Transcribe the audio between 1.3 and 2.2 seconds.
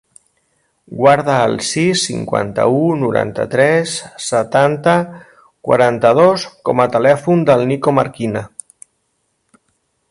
el sis,